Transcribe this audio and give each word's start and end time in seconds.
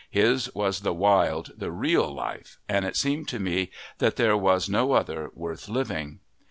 His 0.09 0.49
was 0.55 0.79
the 0.79 0.95
wild, 0.95 1.51
the 1.59 1.69
real 1.71 2.11
life, 2.11 2.57
and 2.67 2.85
it 2.85 2.95
seemed 2.95 3.27
to 3.27 3.39
me 3.39 3.69
that 3.99 4.15
there 4.15 4.35
was 4.35 4.67
no 4.67 4.93
other 4.93 5.29
worth 5.35 5.69
living. 5.69 6.17